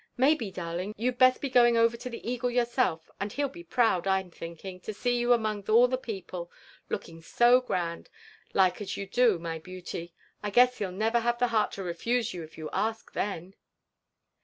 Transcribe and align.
Maybe, 0.17 0.49
darling, 0.49 0.95
you'd 0.97 1.19
best 1.19 1.41
be 1.41 1.49
going 1.51 1.77
over 1.77 1.95
to 1.95 2.09
the 2.09 2.27
Eagle 2.27 2.49
yourself; 2.49 3.11
and 3.19 3.31
he'll 3.31 3.47
be 3.49 3.63
proud^ 3.63 4.07
I'm 4.07 4.31
thinking, 4.31 4.79
to 4.79 4.95
see 4.95 5.21
yot^ 5.23 5.37
atnong 5.41 5.69
all 5.71 5.87
the 5.87 5.95
people, 5.95 6.51
looking 6.89 7.21
so 7.21 7.61
grand, 7.63 8.09
like 8.51 8.81
as 8.81 8.97
you 8.97 9.05
do, 9.05 9.37
my 9.37 9.59
beauty. 9.59 10.15
I 10.41 10.49
guess 10.49 10.79
he'll 10.79 10.91
never 10.91 11.19
have 11.19 11.37
the 11.37 11.49
heart 11.49 11.71
to 11.73 11.83
refuse 11.83 12.33
you 12.33 12.41
if 12.41 12.57
you 12.57 12.67
ask, 12.73 13.11
then." 13.13 13.53